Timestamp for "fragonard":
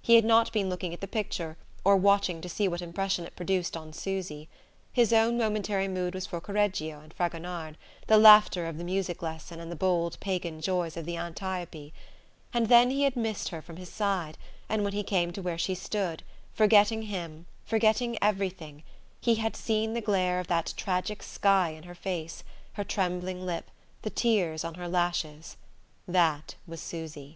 7.12-7.76